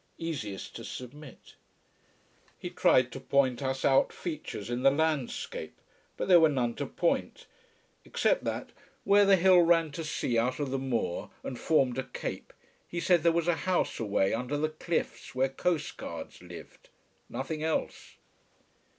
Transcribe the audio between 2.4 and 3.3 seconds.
He tried to